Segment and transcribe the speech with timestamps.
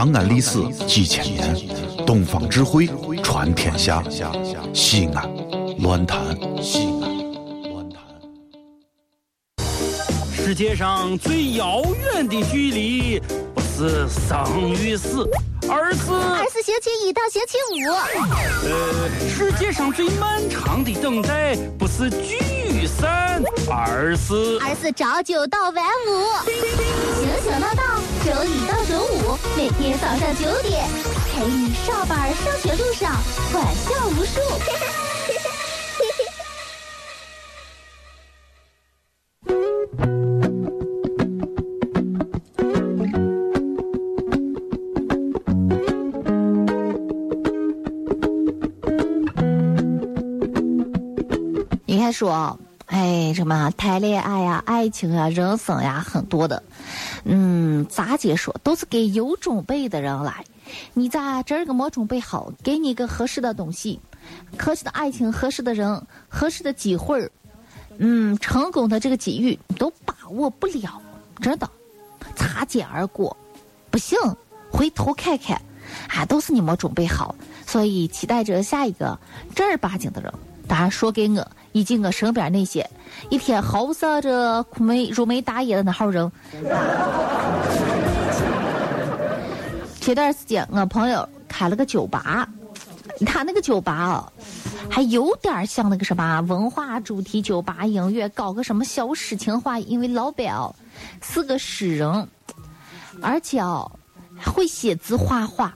[0.00, 1.54] 长安历史几千年，
[2.06, 2.88] 东方智慧
[3.22, 4.02] 传天下。
[4.72, 5.30] 西安，
[5.80, 6.18] 乱谈
[6.62, 8.00] 西安，乱谈。
[10.32, 11.82] 世界上最遥
[12.14, 13.20] 远的距离，
[13.54, 15.28] 不是生与死，
[15.68, 17.92] 而是而是星期一到星期五。
[18.70, 22.38] 呃，世界上最漫长的等待，不是聚
[22.70, 26.24] 与散，而是而是朝九到晚五。
[27.20, 30.86] 星星闹闹，周一到周五，每天早上九点，
[31.32, 33.12] 陪你上班上学路上
[33.50, 34.40] 欢笑无数。
[51.86, 56.62] 应该说，哎，什么谈恋爱呀、爱情啊、人生呀，很多的。
[57.24, 60.44] 嗯，咋解说，都是给有准备的人来。
[60.94, 63.98] 你咋这个没准备好，给你一个合适的东西，
[64.58, 67.30] 合适的爱情、合适的人、合适的机会，
[67.98, 71.00] 嗯，成功的这个机遇都把握不了，
[71.40, 71.68] 真的，
[72.36, 73.36] 擦肩而过，
[73.90, 74.16] 不行，
[74.70, 75.60] 回头看看，
[76.08, 77.34] 啊，都是你没准备好，
[77.66, 79.18] 所以期待着下一个
[79.54, 80.32] 正儿八经的人。
[80.68, 82.88] 当然，说给我以及我身边那些
[83.28, 86.30] 一天好色着苦眉如眉大眼的那号人。
[90.00, 92.48] 前段时间，我朋友开了个酒吧，
[93.26, 94.32] 他那个酒吧啊，
[94.88, 100.74] 还有点像那个什么文化主题酒吧，音乐搞个什么小诗情画，因为老板哦
[101.22, 102.28] 是个诗人，
[103.20, 103.90] 而且哦
[104.46, 105.74] 会写字画画。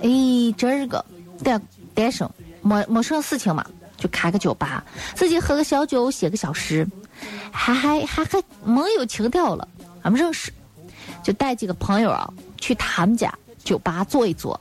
[0.00, 0.08] 哎，
[0.56, 1.04] 这个
[1.44, 1.60] 单
[1.94, 2.28] 单身
[2.62, 3.66] 没没什么事情嘛，
[3.98, 4.82] 就开个酒吧，
[5.14, 6.86] 自己喝个小酒，写个小诗，
[7.50, 9.66] 还还还还没有情调了。
[10.02, 10.52] 俺们认识，
[11.22, 13.30] 就带几个朋友啊去他们家
[13.62, 14.58] 酒吧坐一坐，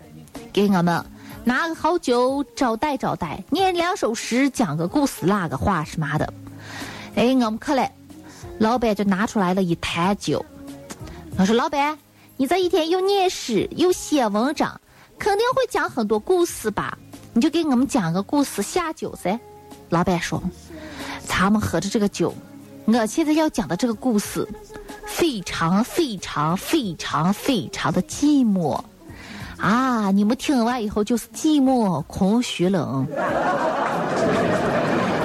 [0.51, 1.05] 给我们
[1.43, 6.33] 拿个好酒招待招待，念两首诗，讲个故事，拉个话什么的。
[7.15, 7.93] 哎，我们可来，
[8.59, 10.43] 老板就拿出来了一坛酒。
[11.37, 11.97] 我说老板，
[12.35, 14.81] 你这一天又念诗又写文章，
[15.19, 16.97] 肯定会讲很多故事吧？
[17.37, 19.39] 你就给我们讲个故事下酒噻。
[19.89, 20.41] 老板说，
[21.23, 22.33] 咱们喝着这个酒，
[22.85, 24.47] 我现在要讲的这个故事，
[25.05, 28.83] 非常非常非常非常的寂寞
[29.59, 30.09] 啊！
[30.09, 33.05] 你们听完以后就是寂寞、空虚、冷。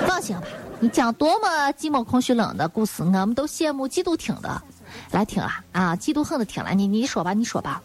[0.06, 0.42] 放心吧，
[0.80, 4.62] 你讲多么寂寞、空虚、冷的故事，我们都羡慕、嫉妒听的。
[5.12, 7.80] 来听啊啊，嫉妒恨的听了，你你说吧，你说吧。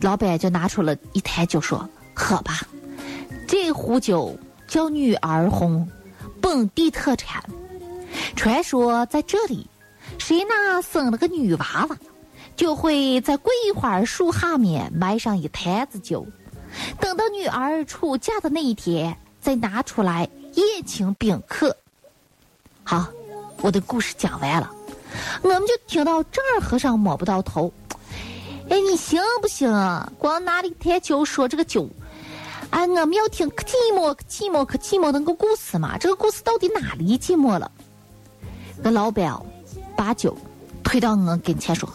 [0.00, 1.86] 老板就拿出了一坛酒，说
[2.16, 2.62] ：“喝吧，
[3.52, 4.34] 这壶酒
[4.66, 5.86] 叫女儿红，
[6.40, 7.44] 本地特产。
[8.34, 9.68] 传说在这里，
[10.16, 11.96] 谁那生了个女娃娃，
[12.56, 16.26] 就会在桂花树下面埋上一坛子酒，
[16.98, 21.76] 等到女儿出嫁的那一天，再拿出来宴请宾客。
[22.82, 23.06] 好，
[23.58, 24.70] 我的故事讲完了，
[25.42, 27.70] 我们就听到这儿和尚摸不到头。
[28.70, 30.10] 哎，你行不行啊？
[30.18, 31.86] 光拿了一坛酒说这个酒，
[32.72, 35.98] 哎，我们要听可寂寞可寂寞可寂寞那个故事嘛？
[35.98, 37.70] 这个故事到底哪里寂寞了？
[38.82, 39.44] 那老表
[39.94, 40.34] 把酒
[40.82, 41.86] 推到我跟前说：“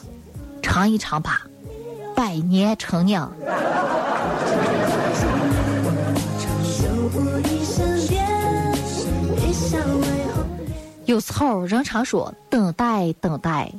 [0.62, 1.42] 尝一尝吧，
[2.16, 3.32] 百年陈酿。”
[11.06, 13.74] 有时候人常说等待等待，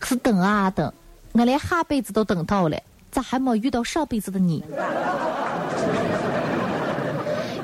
[0.00, 0.92] 可是等啊等，
[1.32, 2.76] 我连下辈子都等到了，
[3.12, 4.64] 咋还没遇到上辈子的你？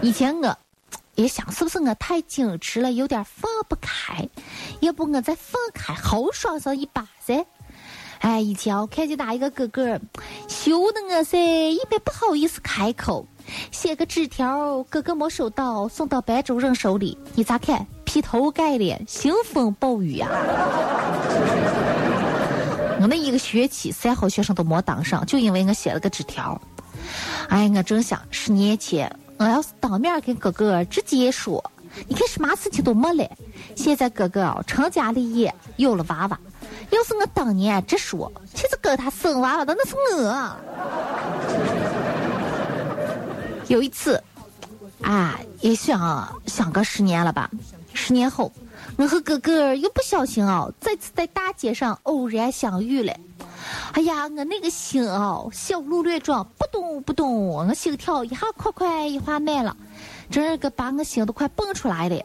[0.03, 0.57] 以前我
[1.17, 4.29] 也想，是不是我太矜持了，有点放不开？
[4.81, 7.45] 要不我再放开，豪爽上一把噻？
[8.21, 9.99] 哎，以前我看见哪一个哥哥，
[10.49, 11.39] 羞的我噻，
[11.71, 13.27] 一边不好意思开口，
[13.71, 17.87] 写个纸条，哥哥没收到，送到班主任手里，你咋看？
[18.05, 20.29] 劈头盖脸，腥风暴雨呀！
[23.01, 26.61] 我那一个学期三好学生都没当上，就因为我写了个纸条。
[27.49, 31.63] 哎，我正想十年前我要是当面跟哥哥直接说，
[32.09, 33.29] 你看什么事情都没了。
[33.75, 36.39] 现在哥哥成家立业，有了娃娃。
[36.91, 40.57] 要是我当年直说，其实跟他生娃娃的那是我。
[43.69, 44.23] 有一次，
[45.03, 47.51] 啊，也想想个十年了吧。
[47.93, 48.51] 十年后，
[48.97, 53.15] 我和哥哥又不小心哦，再次在大街上偶然相遇了。
[53.93, 59.77] 哎呀，我那个心哦，小鹿乱撞，不动不动，我心跳一下快快，一下慢了，
[60.31, 62.23] 这个把我心都快蹦出来了。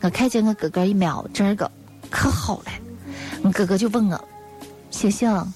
[0.00, 1.70] 我看见我哥哥一秒，这个
[2.10, 2.72] 可好了。
[3.42, 4.18] 我哥哥就问我
[4.90, 5.52] ：“星星，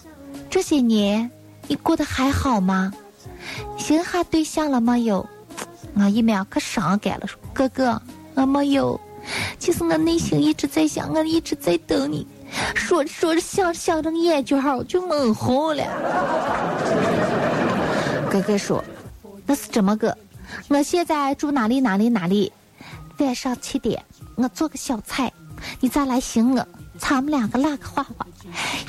[0.50, 1.30] 这些年
[1.68, 2.92] 你过得还好吗？
[3.78, 5.26] 寻哈对象了没有？
[5.94, 8.02] 我一秒可伤感了，说哥哥，
[8.34, 9.00] 我没有。
[9.58, 12.26] 其实我内心一直在想，我一直在等你。
[12.74, 15.84] 说着说着，想想着眼圈儿就蒙红了。
[18.30, 18.82] 哥哥说
[19.46, 20.16] ：“那是这么个，
[20.68, 22.52] 我现在住哪里哪里哪里。
[23.18, 24.04] 晚上七点，
[24.36, 25.32] 我做个小菜，
[25.80, 26.66] 你再来寻我，
[26.98, 28.26] 咱们两个拉个话话。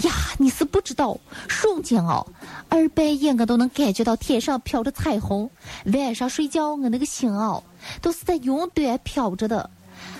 [0.04, 1.18] 呀，你是不知道，
[1.48, 2.26] 瞬间哦，
[2.70, 5.50] 二半夜我都能感觉到天上飘着彩虹。
[5.94, 7.64] 晚上睡觉，我那个心哦，
[8.02, 9.70] 都是在云端飘着的。”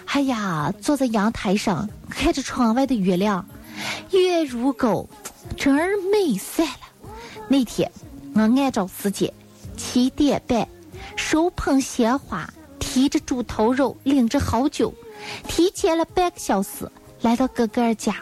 [0.08, 3.46] 哎呀，坐在阳台上看着窗外的月亮，
[4.12, 5.10] 月如钩，
[5.58, 6.70] 真儿美死了。
[7.50, 7.92] 那天
[8.34, 9.34] 我按照时间，
[9.76, 10.66] 七点半，
[11.18, 12.50] 手捧鲜花，
[12.80, 14.94] 提着猪头肉，拎着好酒，
[15.50, 18.16] 提前了半个小时来到哥哥家。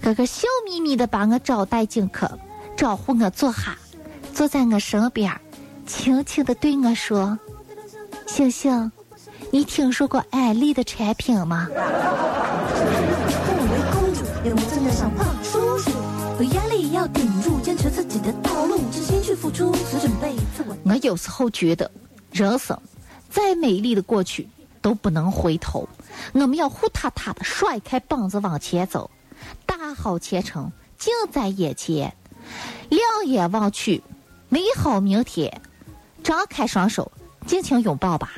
[0.00, 2.38] 哥哥笑眯眯的把我招待进客，
[2.76, 3.76] 招呼我坐下，
[4.32, 5.38] 坐在我身边，
[5.86, 7.38] 轻轻的对我说
[8.26, 8.90] ：“星星。”
[9.52, 11.68] 你听说过安利的产品吗？
[20.84, 21.90] 我有时候觉得，
[22.30, 22.78] 人生
[23.28, 24.48] 再美丽的过去
[24.80, 25.88] 都不能回头，
[26.32, 29.10] 我们要呼踏踏的甩开膀子往前走，
[29.66, 32.14] 大好前程近在眼前，
[32.88, 34.00] 两眼望去，
[34.48, 35.60] 美好明天，
[36.22, 37.10] 张开双手。
[37.46, 38.32] 尽情拥抱吧。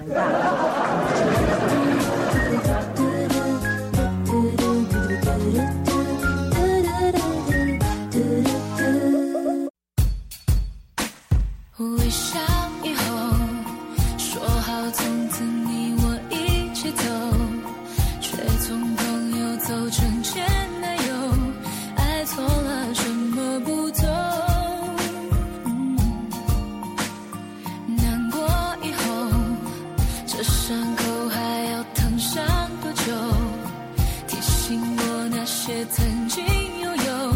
[35.65, 36.45] 些曾经
[36.81, 37.33] 拥有，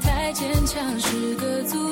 [0.00, 1.87] 太坚强是个阻。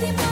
[0.00, 0.31] steady.